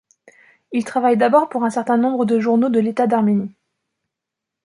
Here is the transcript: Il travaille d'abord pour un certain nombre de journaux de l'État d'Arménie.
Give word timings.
Il 0.71 0.83
travaille 0.83 1.15
d'abord 1.15 1.47
pour 1.47 1.63
un 1.63 1.69
certain 1.69 1.95
nombre 1.95 2.25
de 2.25 2.39
journaux 2.39 2.69
de 2.69 2.79
l'État 2.79 3.05
d'Arménie. 3.05 3.53